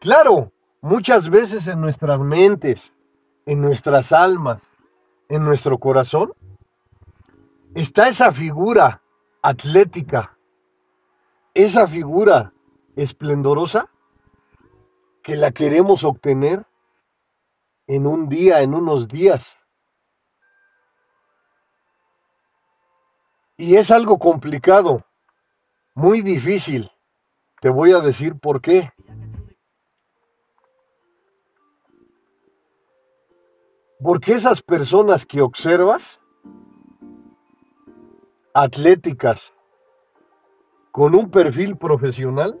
Claro, 0.00 0.51
Muchas 0.84 1.30
veces 1.30 1.68
en 1.68 1.80
nuestras 1.80 2.18
mentes, 2.18 2.92
en 3.46 3.60
nuestras 3.60 4.10
almas, 4.10 4.60
en 5.28 5.44
nuestro 5.44 5.78
corazón, 5.78 6.32
está 7.76 8.08
esa 8.08 8.32
figura 8.32 9.00
atlética, 9.42 10.36
esa 11.54 11.86
figura 11.86 12.52
esplendorosa 12.96 13.88
que 15.22 15.36
la 15.36 15.52
queremos 15.52 16.02
obtener 16.02 16.66
en 17.86 18.04
un 18.04 18.28
día, 18.28 18.62
en 18.62 18.74
unos 18.74 19.06
días. 19.06 19.56
Y 23.56 23.76
es 23.76 23.92
algo 23.92 24.18
complicado, 24.18 25.06
muy 25.94 26.22
difícil. 26.22 26.90
Te 27.60 27.68
voy 27.68 27.92
a 27.92 28.00
decir 28.00 28.36
por 28.40 28.60
qué. 28.60 28.92
Porque 34.02 34.34
esas 34.34 34.62
personas 34.62 35.24
que 35.24 35.40
observas, 35.40 36.20
atléticas, 38.52 39.54
con 40.90 41.14
un 41.14 41.30
perfil 41.30 41.76
profesional, 41.76 42.60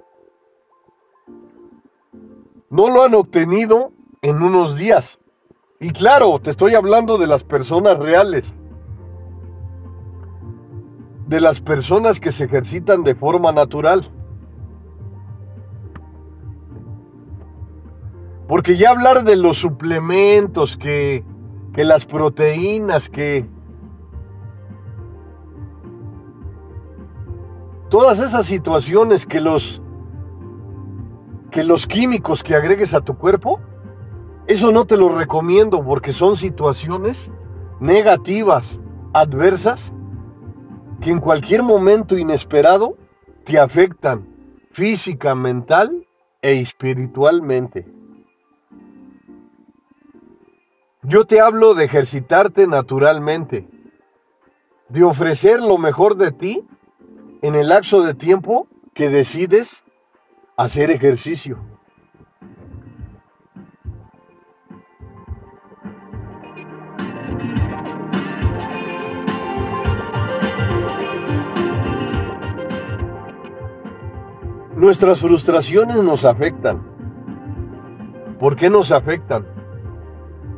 no 2.70 2.88
lo 2.88 3.02
han 3.02 3.14
obtenido 3.14 3.92
en 4.22 4.42
unos 4.42 4.76
días. 4.76 5.18
Y 5.80 5.90
claro, 5.90 6.38
te 6.38 6.50
estoy 6.50 6.74
hablando 6.74 7.18
de 7.18 7.26
las 7.26 7.42
personas 7.42 7.98
reales, 7.98 8.54
de 11.26 11.40
las 11.40 11.60
personas 11.60 12.20
que 12.20 12.30
se 12.30 12.44
ejercitan 12.44 13.02
de 13.02 13.16
forma 13.16 13.50
natural. 13.52 14.08
Porque 18.46 18.76
ya 18.76 18.90
hablar 18.90 19.24
de 19.24 19.36
los 19.36 19.58
suplementos 19.58 20.76
que 20.76 21.24
que 21.72 21.84
las 21.84 22.04
proteínas, 22.04 23.08
que 23.08 23.46
todas 27.88 28.18
esas 28.18 28.46
situaciones 28.46 29.26
que 29.26 29.40
los 29.40 29.82
que 31.50 31.64
los 31.64 31.86
químicos 31.86 32.42
que 32.42 32.54
agregues 32.54 32.94
a 32.94 33.02
tu 33.02 33.18
cuerpo, 33.18 33.60
eso 34.46 34.72
no 34.72 34.86
te 34.86 34.96
lo 34.96 35.10
recomiendo 35.10 35.84
porque 35.84 36.12
son 36.12 36.36
situaciones 36.36 37.30
negativas, 37.78 38.80
adversas, 39.12 39.92
que 41.02 41.10
en 41.10 41.20
cualquier 41.20 41.62
momento 41.62 42.16
inesperado 42.16 42.96
te 43.44 43.58
afectan 43.58 44.26
física, 44.70 45.34
mental 45.34 46.06
e 46.40 46.54
espiritualmente. 46.54 47.86
Yo 51.04 51.24
te 51.24 51.40
hablo 51.40 51.74
de 51.74 51.84
ejercitarte 51.84 52.68
naturalmente, 52.68 53.68
de 54.88 55.02
ofrecer 55.02 55.60
lo 55.60 55.76
mejor 55.76 56.16
de 56.16 56.30
ti 56.30 56.64
en 57.42 57.56
el 57.56 57.70
lapso 57.70 58.02
de 58.02 58.14
tiempo 58.14 58.68
que 58.94 59.08
decides 59.08 59.82
hacer 60.56 60.92
ejercicio. 60.92 61.58
Nuestras 74.76 75.18
frustraciones 75.18 75.96
nos 75.96 76.24
afectan. 76.24 76.80
¿Por 78.38 78.54
qué 78.54 78.70
nos 78.70 78.92
afectan? 78.92 79.51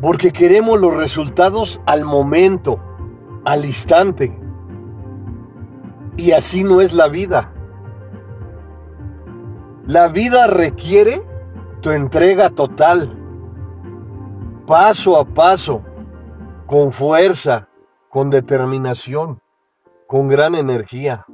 Porque 0.00 0.33
queremos 0.33 0.80
los 0.80 0.94
resultados 0.94 1.80
al 1.87 2.04
momento, 2.04 2.80
al 3.44 3.64
instante. 3.64 4.38
Y 6.16 6.33
así 6.33 6.64
no 6.64 6.80
es 6.80 6.92
la 6.92 7.09
vida. 7.09 7.52
La 9.87 10.09
vida 10.09 10.46
requiere 10.46 11.22
tu 11.83 11.90
entrega 11.90 12.50
total, 12.50 13.14
paso 14.66 15.18
a 15.18 15.26
paso, 15.26 15.85
con 16.66 16.92
fuerza, 16.92 17.68
con 18.09 18.30
determinación, 18.30 19.42
con 20.07 20.28
gran 20.28 20.54
energía. 20.54 21.26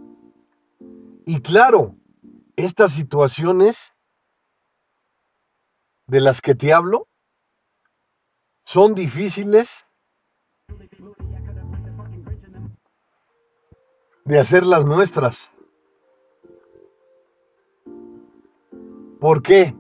Y 1.26 1.40
claro, 1.40 1.94
estas 2.56 2.92
situaciones 2.92 3.94
de 6.08 6.20
las 6.20 6.40
que 6.40 6.54
te 6.54 6.72
hablo 6.72 7.06
son 8.72 8.94
difíciles 8.94 9.84
de 14.24 14.38
hacerlas 14.38 14.84
nuestras. 14.84 15.50
¿Por 19.18 19.42
qué? 19.42 19.74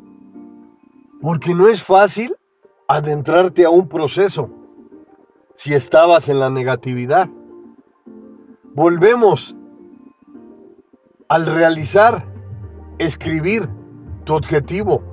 Porque 1.22 1.54
no 1.54 1.68
es 1.68 1.84
fácil 1.84 2.34
adentrarte 2.88 3.64
a 3.64 3.70
un 3.70 3.88
proceso 3.88 4.50
si 5.54 5.72
estabas 5.72 6.28
en 6.28 6.40
la 6.40 6.50
negatividad. 6.50 7.28
Volvemos 8.74 9.54
al 11.28 11.46
realizar 11.46 12.26
escribir 12.98 13.68
tu 14.24 14.34
objetivo 14.34 15.09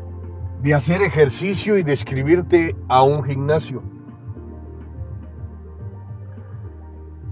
de 0.62 0.74
hacer 0.74 1.02
ejercicio 1.02 1.78
y 1.78 1.84
de 1.84 1.94
escribirte 1.94 2.76
a 2.88 3.04
un 3.04 3.24
gimnasio. 3.24 3.84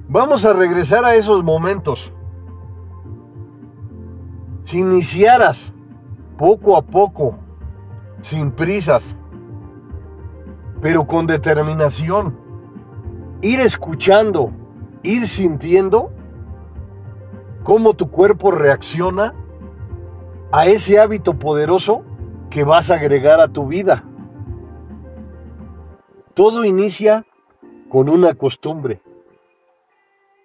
Vamos 0.07 0.45
a 0.45 0.53
regresar 0.53 1.03
a 1.03 1.15
esos 1.15 1.43
momentos. 1.43 2.13
Si 4.65 4.79
iniciaras 4.79 5.73
poco 6.37 6.77
a 6.77 6.83
poco, 6.83 7.37
sin 8.21 8.51
prisas, 8.51 9.15
pero 10.81 11.07
con 11.07 11.25
determinación, 11.25 12.37
ir 13.41 13.59
escuchando, 13.59 14.51
ir 15.03 15.27
sintiendo 15.27 16.11
cómo 17.63 17.95
tu 17.95 18.09
cuerpo 18.09 18.51
reacciona 18.51 19.33
a 20.51 20.67
ese 20.67 20.99
hábito 20.99 21.37
poderoso 21.37 22.03
que 22.55 22.63
vas 22.63 22.89
a 22.89 22.93
agregar 22.93 23.41
a 23.41 23.49
tu 23.49 23.67
vida. 23.67 24.05
Todo 26.33 26.63
inicia 26.63 27.25
con 27.89 28.07
una 28.07 28.33
costumbre, 28.33 29.01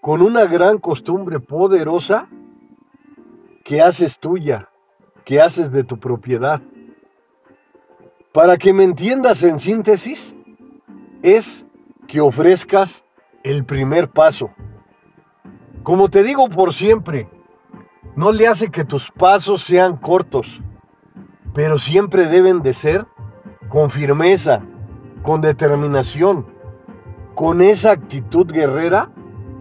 con 0.01 0.20
una 0.20 0.44
gran 0.46 0.79
costumbre 0.79 1.38
poderosa 1.38 2.27
que 3.62 3.81
haces 3.81 4.18
tuya, 4.18 4.70
que 5.25 5.40
haces 5.40 5.70
de 5.70 5.85
tu 5.85 6.01
propiedad. 6.01 6.61
Para 8.33 8.57
que 8.57 8.73
me 8.73 8.83
entiendas 8.83 9.44
en 9.44 9.61
síntesis, 9.61 10.35
es 11.23 11.64
que 12.09 12.20
ofrezcas 12.20 13.05
el 13.44 13.64
primer 13.64 14.11
paso. 14.11 14.51
Como 15.85 16.09
te 16.09 16.25
digo 16.25 16.49
por 16.49 16.75
siempre, 16.75 17.29
no 18.16 18.33
le 18.33 18.49
hace 18.49 18.68
que 18.68 18.85
tus 18.85 19.12
pasos 19.12 19.62
sean 19.62 19.96
cortos, 19.96 20.61
pero 21.53 21.79
siempre 21.79 22.27
deben 22.27 22.63
de 22.63 22.73
ser 22.73 23.07
con 23.69 23.91
firmeza, 23.91 24.63
con 25.23 25.41
determinación, 25.41 26.47
con 27.35 27.61
esa 27.61 27.93
actitud 27.93 28.51
guerrera 28.51 29.11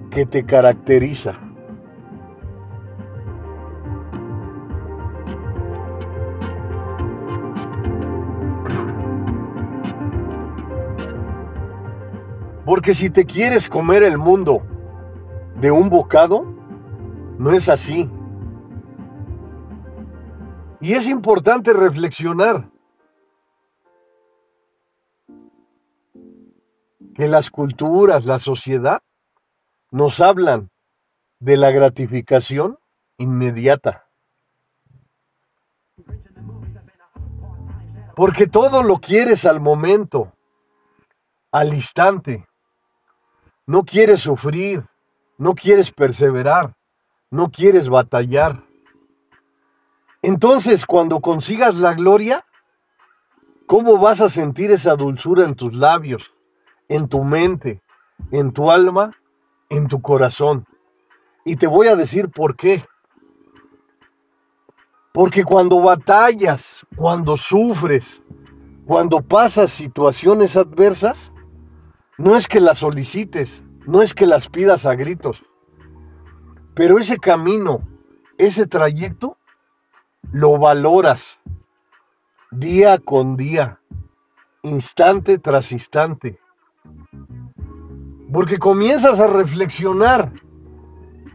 que 0.09 0.25
te 0.25 0.45
caracteriza. 0.45 1.33
Porque 12.65 12.93
si 12.93 13.09
te 13.09 13.25
quieres 13.25 13.67
comer 13.67 14.03
el 14.03 14.19
mundo 14.19 14.61
de 15.59 15.71
un 15.71 15.89
bocado, 15.89 16.45
no 17.39 17.51
es 17.51 17.67
así. 17.67 18.07
Y 20.81 20.93
es 20.93 21.07
importante 21.07 21.73
reflexionar 21.73 22.69
que 27.15 27.27
las 27.27 27.51
culturas, 27.51 28.25
la 28.25 28.39
sociedad, 28.39 29.01
nos 29.91 30.21
hablan 30.21 30.69
de 31.39 31.57
la 31.57 31.71
gratificación 31.71 32.79
inmediata. 33.17 34.07
Porque 38.15 38.47
todo 38.47 38.83
lo 38.83 38.99
quieres 38.99 39.45
al 39.45 39.59
momento, 39.59 40.33
al 41.51 41.73
instante. 41.73 42.47
No 43.65 43.83
quieres 43.83 44.21
sufrir, 44.21 44.85
no 45.37 45.55
quieres 45.55 45.91
perseverar, 45.91 46.73
no 47.29 47.49
quieres 47.49 47.89
batallar. 47.89 48.63
Entonces, 50.21 50.85
cuando 50.85 51.21
consigas 51.21 51.75
la 51.75 51.93
gloria, 51.93 52.45
¿cómo 53.65 53.97
vas 53.97 54.19
a 54.19 54.29
sentir 54.29 54.71
esa 54.71 54.95
dulzura 54.95 55.45
en 55.45 55.55
tus 55.55 55.75
labios, 55.75 56.33
en 56.89 57.07
tu 57.07 57.23
mente, 57.23 57.81
en 58.31 58.51
tu 58.51 58.69
alma, 58.69 59.11
en 59.69 59.87
tu 59.87 60.01
corazón? 60.01 60.65
Y 61.45 61.55
te 61.55 61.67
voy 61.67 61.87
a 61.87 61.95
decir 61.95 62.29
por 62.29 62.57
qué. 62.57 62.83
Porque 65.13 65.43
cuando 65.43 65.81
batallas, 65.81 66.85
cuando 66.97 67.37
sufres, 67.37 68.21
cuando 68.85 69.21
pasas 69.21 69.71
situaciones 69.71 70.57
adversas, 70.57 71.31
no 72.17 72.35
es 72.35 72.47
que 72.47 72.59
las 72.59 72.79
solicites, 72.79 73.63
no 73.87 74.01
es 74.01 74.13
que 74.13 74.25
las 74.25 74.49
pidas 74.49 74.85
a 74.85 74.95
gritos, 74.95 75.43
pero 76.75 76.99
ese 76.99 77.17
camino, 77.17 77.87
ese 78.37 78.67
trayecto, 78.67 79.38
lo 80.31 80.57
valoras 80.57 81.39
día 82.51 82.97
con 82.97 83.37
día, 83.37 83.79
instante 84.63 85.37
tras 85.37 85.71
instante. 85.71 86.39
Porque 88.31 88.57
comienzas 88.57 89.19
a 89.19 89.27
reflexionar 89.27 90.31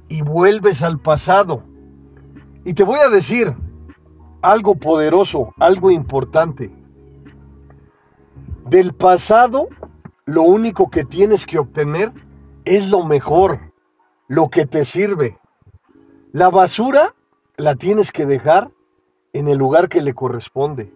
y 0.08 0.22
vuelves 0.22 0.82
al 0.82 1.00
pasado. 1.00 1.64
Y 2.64 2.74
te 2.74 2.84
voy 2.84 3.00
a 3.00 3.08
decir 3.08 3.54
algo 4.42 4.76
poderoso, 4.76 5.54
algo 5.58 5.90
importante. 5.90 6.70
Del 8.66 8.94
pasado, 8.94 9.68
lo 10.24 10.42
único 10.42 10.90
que 10.90 11.04
tienes 11.04 11.46
que 11.46 11.58
obtener 11.58 12.12
es 12.64 12.90
lo 12.90 13.04
mejor, 13.04 13.72
lo 14.28 14.48
que 14.48 14.66
te 14.66 14.84
sirve. 14.84 15.38
La 16.32 16.48
basura 16.48 17.14
la 17.56 17.76
tienes 17.76 18.12
que 18.12 18.26
dejar 18.26 18.70
en 19.32 19.48
el 19.48 19.58
lugar 19.58 19.88
que 19.88 20.02
le 20.02 20.14
corresponde. 20.14 20.92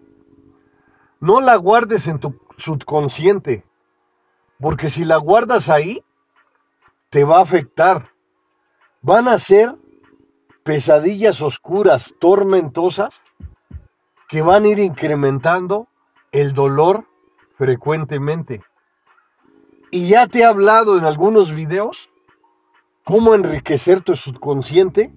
No 1.19 1.41
la 1.41 1.55
guardes 1.55 2.07
en 2.07 2.19
tu 2.19 2.39
subconsciente, 2.57 3.65
porque 4.59 4.89
si 4.89 5.05
la 5.05 5.17
guardas 5.17 5.69
ahí, 5.69 6.03
te 7.09 7.23
va 7.23 7.37
a 7.37 7.43
afectar. 7.43 8.09
Van 9.01 9.27
a 9.27 9.37
ser 9.37 9.75
pesadillas 10.63 11.41
oscuras, 11.41 12.13
tormentosas, 12.19 13.21
que 14.27 14.41
van 14.41 14.63
a 14.63 14.67
ir 14.67 14.79
incrementando 14.79 15.87
el 16.31 16.53
dolor 16.53 17.05
frecuentemente. 17.57 18.61
Y 19.91 20.09
ya 20.09 20.27
te 20.27 20.39
he 20.39 20.45
hablado 20.45 20.97
en 20.97 21.05
algunos 21.05 21.53
videos 21.53 22.09
cómo 23.03 23.33
enriquecer 23.33 24.01
tu 24.01 24.15
subconsciente 24.15 25.11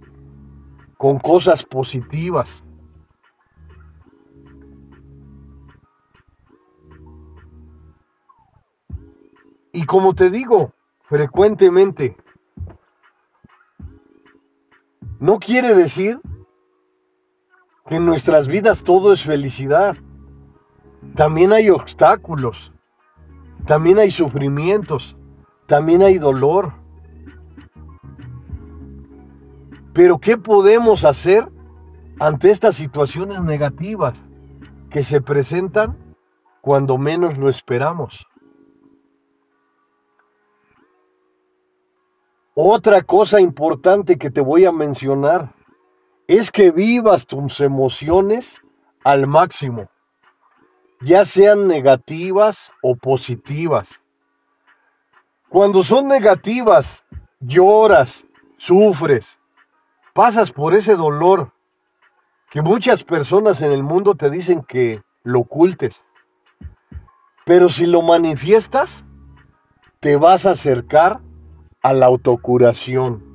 con 1.02 1.18
cosas 1.18 1.64
positivas. 1.64 2.62
Y 9.72 9.84
como 9.84 10.14
te 10.14 10.30
digo 10.30 10.72
frecuentemente, 11.08 12.16
no 15.18 15.40
quiere 15.40 15.74
decir 15.74 16.20
que 17.88 17.96
en 17.96 18.06
nuestras 18.06 18.46
vidas 18.46 18.84
todo 18.84 19.12
es 19.12 19.24
felicidad. 19.24 19.96
También 21.16 21.52
hay 21.52 21.68
obstáculos, 21.68 22.72
también 23.66 23.98
hay 23.98 24.12
sufrimientos, 24.12 25.16
también 25.66 26.00
hay 26.02 26.18
dolor. 26.18 26.74
Pero 29.92 30.18
¿qué 30.18 30.38
podemos 30.38 31.04
hacer 31.04 31.50
ante 32.18 32.50
estas 32.50 32.76
situaciones 32.76 33.42
negativas 33.42 34.22
que 34.90 35.02
se 35.02 35.20
presentan 35.20 35.96
cuando 36.62 36.96
menos 36.96 37.36
lo 37.36 37.48
esperamos? 37.48 38.26
Otra 42.54 43.02
cosa 43.02 43.40
importante 43.40 44.18
que 44.18 44.30
te 44.30 44.40
voy 44.40 44.64
a 44.64 44.72
mencionar 44.72 45.54
es 46.26 46.50
que 46.50 46.70
vivas 46.70 47.26
tus 47.26 47.60
emociones 47.60 48.62
al 49.04 49.26
máximo, 49.26 49.88
ya 51.00 51.24
sean 51.24 51.66
negativas 51.66 52.70
o 52.82 52.94
positivas. 52.94 54.02
Cuando 55.48 55.82
son 55.82 56.08
negativas, 56.08 57.04
lloras, 57.40 58.24
sufres, 58.56 59.38
pasas 60.12 60.52
por 60.52 60.74
ese 60.74 60.96
dolor 60.96 61.52
que 62.50 62.62
muchas 62.62 63.02
personas 63.02 63.62
en 63.62 63.72
el 63.72 63.82
mundo 63.82 64.14
te 64.14 64.30
dicen 64.30 64.62
que 64.62 65.02
lo 65.22 65.40
ocultes. 65.40 66.02
Pero 67.44 67.68
si 67.68 67.86
lo 67.86 68.02
manifiestas, 68.02 69.04
te 70.00 70.16
vas 70.16 70.46
a 70.46 70.50
acercar 70.50 71.20
a 71.82 71.92
la 71.92 72.06
autocuración. 72.06 73.31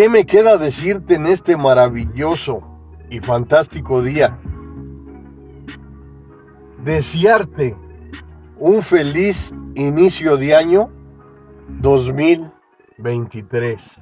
Qué 0.00 0.08
me 0.08 0.24
queda 0.24 0.56
decirte 0.56 1.16
en 1.16 1.26
este 1.26 1.58
maravilloso 1.58 2.62
y 3.10 3.20
fantástico 3.20 4.00
día? 4.00 4.38
Desearte 6.82 7.76
un 8.56 8.82
feliz 8.82 9.52
inicio 9.74 10.38
de 10.38 10.56
año 10.56 10.90
2023. 11.82 14.00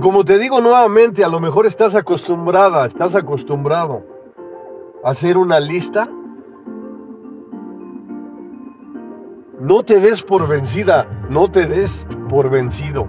Como 0.00 0.24
te 0.24 0.38
digo 0.38 0.62
nuevamente, 0.62 1.24
a 1.24 1.28
lo 1.28 1.40
mejor 1.40 1.66
estás 1.66 1.94
acostumbrada, 1.94 2.86
estás 2.86 3.14
acostumbrado 3.14 4.02
a 5.04 5.10
hacer 5.10 5.36
una 5.36 5.60
lista. 5.60 6.08
No 9.60 9.82
te 9.82 10.00
des 10.00 10.22
por 10.22 10.48
vencida, 10.48 11.06
no 11.28 11.50
te 11.50 11.66
des 11.66 12.06
por 12.30 12.48
vencido. 12.48 13.06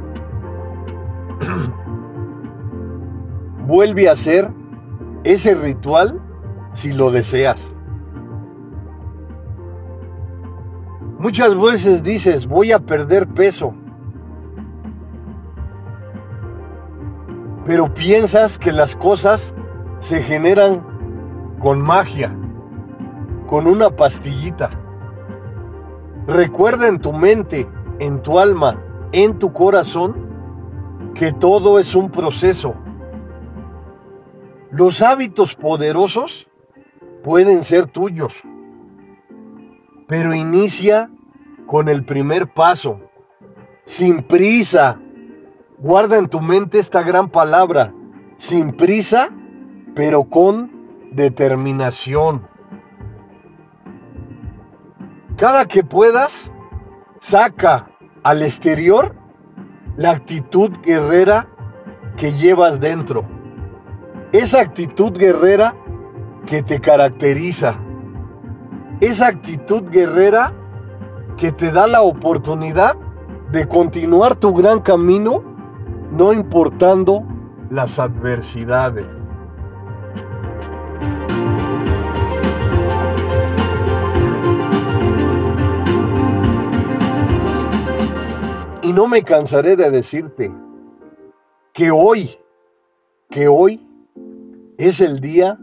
Vuelve 3.65 4.09
a 4.09 4.11
hacer 4.11 4.51
ese 5.23 5.55
ritual 5.55 6.21
si 6.73 6.91
lo 6.91 7.09
deseas. 7.09 7.73
Muchas 11.19 11.57
veces 11.57 12.03
dices, 12.03 12.47
voy 12.47 12.73
a 12.73 12.79
perder 12.79 13.29
peso. 13.29 13.73
Pero 17.71 17.93
piensas 17.93 18.57
que 18.57 18.73
las 18.73 18.97
cosas 18.97 19.55
se 20.01 20.21
generan 20.21 20.85
con 21.61 21.79
magia, 21.79 22.29
con 23.47 23.65
una 23.65 23.89
pastillita. 23.89 24.71
Recuerda 26.27 26.89
en 26.89 26.99
tu 26.99 27.13
mente, 27.13 27.65
en 27.99 28.21
tu 28.21 28.39
alma, 28.39 28.77
en 29.13 29.39
tu 29.39 29.53
corazón, 29.53 30.17
que 31.15 31.31
todo 31.31 31.79
es 31.79 31.95
un 31.95 32.11
proceso. 32.11 32.75
Los 34.71 35.01
hábitos 35.01 35.55
poderosos 35.55 36.49
pueden 37.23 37.63
ser 37.63 37.85
tuyos, 37.85 38.33
pero 40.09 40.33
inicia 40.35 41.09
con 41.67 41.87
el 41.87 42.03
primer 42.03 42.51
paso, 42.51 42.99
sin 43.85 44.23
prisa, 44.23 44.99
Guarda 45.81 46.19
en 46.19 46.29
tu 46.29 46.41
mente 46.41 46.77
esta 46.77 47.01
gran 47.01 47.27
palabra, 47.27 47.91
sin 48.37 48.71
prisa, 48.71 49.29
pero 49.95 50.25
con 50.25 50.69
determinación. 51.11 52.47
Cada 55.37 55.65
que 55.65 55.83
puedas, 55.83 56.51
saca 57.19 57.87
al 58.21 58.43
exterior 58.43 59.15
la 59.97 60.11
actitud 60.11 60.69
guerrera 60.83 61.47
que 62.15 62.31
llevas 62.33 62.79
dentro. 62.79 63.25
Esa 64.33 64.59
actitud 64.59 65.17
guerrera 65.17 65.73
que 66.45 66.61
te 66.61 66.79
caracteriza. 66.79 67.79
Esa 68.99 69.25
actitud 69.29 69.89
guerrera 69.89 70.53
que 71.37 71.51
te 71.51 71.71
da 71.71 71.87
la 71.87 72.03
oportunidad 72.03 72.95
de 73.51 73.67
continuar 73.67 74.35
tu 74.35 74.53
gran 74.53 74.79
camino 74.81 75.50
no 76.11 76.33
importando 76.33 77.25
las 77.69 77.97
adversidades. 77.97 79.05
Y 88.83 88.93
no 88.93 89.07
me 89.07 89.23
cansaré 89.23 89.77
de 89.77 89.89
decirte 89.89 90.53
que 91.73 91.91
hoy, 91.91 92.37
que 93.29 93.47
hoy 93.47 93.87
es 94.77 94.99
el 94.99 95.21
día 95.21 95.57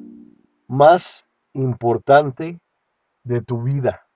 más 0.67 1.27
importante 1.53 2.59
de 3.23 3.43
tu 3.43 3.63
vida. 3.63 4.07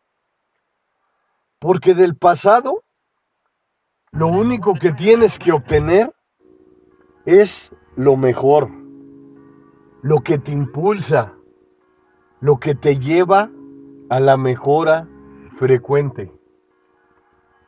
Porque 1.59 1.95
del 1.95 2.17
pasado, 2.17 2.85
lo 4.13 4.29
único 4.29 4.75
que 4.75 4.93
tienes 4.93 5.39
que 5.39 5.53
obtener 5.53 6.15
es 7.25 7.73
lo 7.97 8.17
mejor, 8.17 8.71
lo 10.03 10.21
que 10.21 10.39
te 10.39 10.53
impulsa, 10.53 11.35
lo 12.41 12.59
que 12.59 12.75
te 12.75 12.99
lleva 12.99 13.51
a 14.11 14.21
la 14.21 14.37
mejora 14.37 15.09
frecuente. 15.57 16.33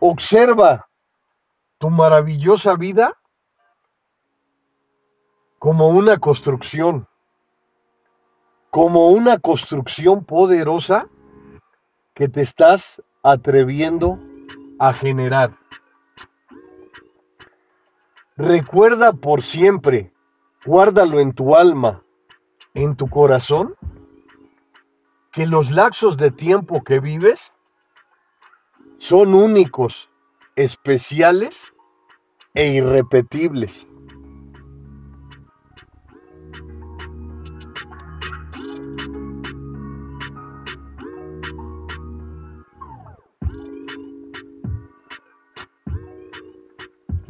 Observa 0.01 0.89
tu 1.79 1.91
maravillosa 1.91 2.77
vida 2.77 3.17
como 5.59 5.89
una 5.89 6.19
construcción, 6.19 7.07
como 8.71 9.11
una 9.11 9.39
construcción 9.39 10.25
poderosa 10.25 11.09
que 12.13 12.29
te 12.29 12.43
estás 12.43 13.03
atreviendo 13.23 14.19
a 14.79 14.93
generar. 14.93 15.64
Recuerda 18.37 19.13
por 19.13 19.43
siempre, 19.43 20.13
guárdalo 20.67 21.21
en 21.21 21.33
tu 21.35 21.55
alma, 21.55 22.03
en 22.75 22.97
tu 22.97 23.09
corazón, 23.09 23.77
que 25.31 25.47
los 25.47 25.71
lapsos 25.71 26.17
de 26.17 26.33
tiempo 26.33 26.83
que 26.83 26.99
vives 26.99 27.53
son 28.99 29.35
únicos, 29.35 30.11
especiales 30.57 31.75
e 32.55 32.67
irrepetibles. 32.73 33.87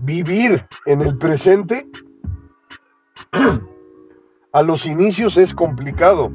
Vivir 0.04 0.66
en 0.86 1.00
el 1.00 1.16
presente 1.16 1.88
A 4.54 4.62
los 4.62 4.86
inicios 4.86 5.36
es 5.36 5.52
complicado, 5.52 6.30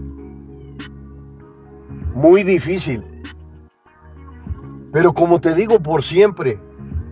muy 2.13 2.43
difícil. 2.43 3.01
Pero 4.91 5.13
como 5.13 5.39
te 5.39 5.55
digo 5.55 5.79
por 5.79 6.03
siempre, 6.03 6.59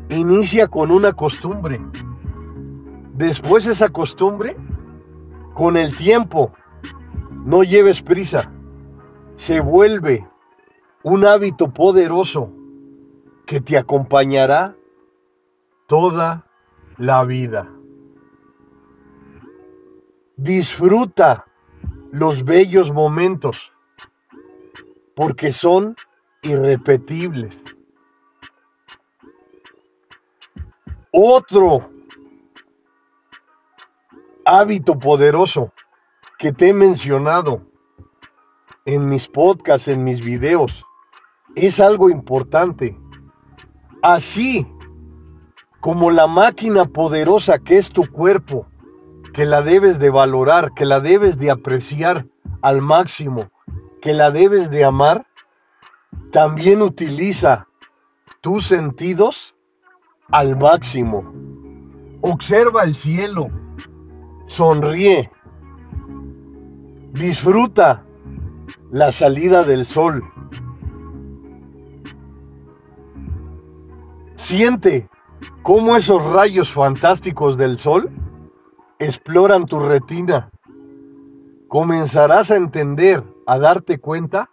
inicia 0.09 0.67
con 0.67 0.91
una 0.91 1.13
costumbre. 1.13 1.79
Después 3.13 3.67
esa 3.67 3.87
costumbre, 3.87 4.57
con 5.53 5.77
el 5.77 5.95
tiempo, 5.95 6.51
no 7.45 7.63
lleves 7.63 8.01
prisa, 8.01 8.51
se 9.35 9.61
vuelve 9.61 10.27
un 11.03 11.23
hábito 11.23 11.73
poderoso 11.73 12.51
que 13.45 13.61
te 13.61 13.77
acompañará 13.77 14.75
toda 15.87 16.46
la 16.97 17.23
vida. 17.23 17.69
Disfruta 20.36 21.45
los 22.12 22.43
bellos 22.43 22.91
momentos 22.91 23.71
porque 25.15 25.51
son 25.51 25.95
irrepetibles. 26.41 27.57
Otro 31.12 31.89
hábito 34.45 34.97
poderoso 34.97 35.73
que 36.38 36.51
te 36.51 36.69
he 36.69 36.73
mencionado 36.73 37.63
en 38.86 39.10
mis 39.10 39.27
podcasts, 39.27 39.88
en 39.88 40.03
mis 40.03 40.23
videos, 40.23 40.86
es 41.55 41.79
algo 41.79 42.10
importante. 42.10 42.97
Así 44.01 44.65
como 45.88 46.12
la 46.12 46.28
máquina 46.28 46.84
poderosa 46.84 47.60
que 47.60 47.78
es 47.78 47.91
tu 47.91 48.06
cuerpo, 48.12 48.67
que 49.32 49.45
la 49.45 49.62
debes 49.62 50.00
de 50.00 50.10
valorar, 50.10 50.73
que 50.73 50.84
la 50.84 51.00
debes 51.00 51.38
de 51.38 51.50
apreciar 51.50 52.26
al 52.62 52.82
máximo, 52.82 53.50
que 54.02 54.12
la 54.12 54.30
debes 54.30 54.69
de 54.69 54.84
amar, 54.84 55.26
también 56.34 56.82
utiliza 56.82 57.69
tus 58.41 58.67
sentidos 58.67 59.56
al 60.30 60.58
máximo. 60.58 61.23
Observa 62.19 62.84
el 62.84 62.93
cielo, 62.93 63.47
sonríe, 64.47 65.32
disfruta 67.13 68.04
la 68.91 69.13
salida 69.13 69.63
del 69.63 69.86
sol. 69.86 70.21
Siente 74.36 75.08
cómo 75.63 75.95
esos 75.95 76.23
rayos 76.23 76.71
fantásticos 76.71 77.58
del 77.58 77.80
sol 77.80 78.12
exploran 79.00 79.65
tu 79.65 79.80
retina, 79.80 80.50
comenzarás 81.67 82.52
a 82.52 82.56
entender, 82.56 83.23
a 83.45 83.60
darte 83.60 84.00
cuenta 84.00 84.50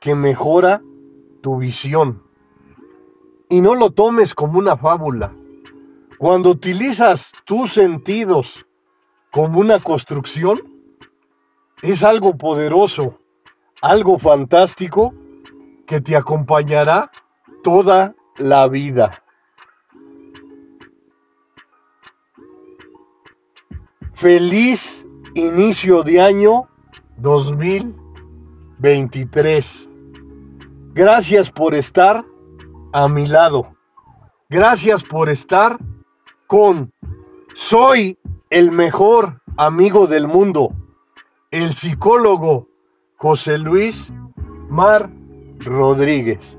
que 0.00 0.14
mejora 0.14 0.82
tu 1.40 1.58
visión. 1.58 2.22
Y 3.48 3.60
no 3.60 3.74
lo 3.74 3.90
tomes 3.90 4.34
como 4.34 4.58
una 4.58 4.76
fábula. 4.76 5.32
Cuando 6.18 6.50
utilizas 6.50 7.32
tus 7.44 7.72
sentidos 7.72 8.66
como 9.30 9.60
una 9.60 9.78
construcción, 9.78 10.58
es 11.82 12.02
algo 12.02 12.36
poderoso, 12.36 13.18
algo 13.82 14.18
fantástico 14.18 15.12
que 15.86 16.00
te 16.00 16.16
acompañará 16.16 17.10
toda 17.62 18.14
la 18.36 18.68
vida. 18.68 19.23
Feliz 24.14 25.06
inicio 25.34 26.02
de 26.04 26.20
año 26.20 26.68
2023. 27.16 29.88
Gracias 30.92 31.50
por 31.50 31.74
estar 31.74 32.24
a 32.92 33.08
mi 33.08 33.26
lado. 33.26 33.74
Gracias 34.48 35.02
por 35.02 35.28
estar 35.28 35.78
con 36.46 36.92
Soy 37.54 38.16
el 38.50 38.70
mejor 38.70 39.42
amigo 39.56 40.06
del 40.06 40.28
mundo, 40.28 40.72
el 41.50 41.74
psicólogo 41.74 42.68
José 43.16 43.58
Luis 43.58 44.12
Mar 44.68 45.10
Rodríguez. 45.58 46.56